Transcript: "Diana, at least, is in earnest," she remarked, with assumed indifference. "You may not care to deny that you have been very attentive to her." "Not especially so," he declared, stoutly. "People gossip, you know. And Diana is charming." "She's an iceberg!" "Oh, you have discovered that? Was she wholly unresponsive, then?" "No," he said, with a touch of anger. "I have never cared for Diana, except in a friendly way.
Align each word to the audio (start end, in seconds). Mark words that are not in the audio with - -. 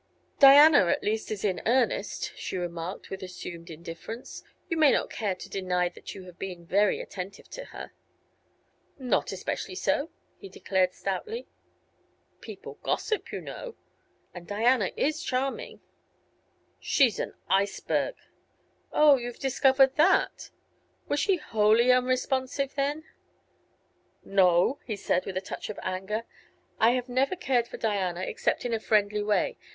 "Diana, 0.39 0.87
at 0.87 1.03
least, 1.03 1.29
is 1.29 1.45
in 1.45 1.61
earnest," 1.67 2.33
she 2.35 2.57
remarked, 2.57 3.11
with 3.11 3.21
assumed 3.21 3.69
indifference. 3.69 4.41
"You 4.67 4.75
may 4.75 4.91
not 4.91 5.11
care 5.11 5.35
to 5.35 5.47
deny 5.47 5.89
that 5.89 6.15
you 6.15 6.23
have 6.23 6.39
been 6.39 6.65
very 6.65 6.99
attentive 6.99 7.47
to 7.51 7.65
her." 7.65 7.91
"Not 8.97 9.31
especially 9.31 9.75
so," 9.75 10.09
he 10.39 10.49
declared, 10.49 10.95
stoutly. 10.95 11.47
"People 12.39 12.79
gossip, 12.81 13.31
you 13.31 13.41
know. 13.41 13.75
And 14.33 14.47
Diana 14.47 14.89
is 14.97 15.21
charming." 15.21 15.81
"She's 16.79 17.19
an 17.19 17.35
iceberg!" 17.47 18.15
"Oh, 18.91 19.17
you 19.17 19.27
have 19.27 19.37
discovered 19.37 19.97
that? 19.97 20.49
Was 21.09 21.19
she 21.19 21.35
wholly 21.37 21.91
unresponsive, 21.91 22.73
then?" 22.73 23.03
"No," 24.23 24.79
he 24.83 24.95
said, 24.95 25.27
with 25.27 25.37
a 25.37 25.41
touch 25.41 25.69
of 25.69 25.77
anger. 25.83 26.23
"I 26.79 26.93
have 26.93 27.07
never 27.07 27.35
cared 27.35 27.67
for 27.67 27.77
Diana, 27.77 28.21
except 28.21 28.65
in 28.65 28.73
a 28.73 28.79
friendly 28.79 29.21
way. 29.21 29.57